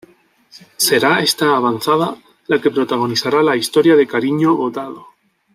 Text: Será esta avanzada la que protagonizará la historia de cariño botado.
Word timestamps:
Será 0.87 1.13
esta 1.19 1.45
avanzada 1.55 2.09
la 2.47 2.59
que 2.59 2.71
protagonizará 2.71 3.43
la 3.43 3.55
historia 3.55 3.95
de 3.95 4.07
cariño 4.07 4.55
botado. 4.55 5.05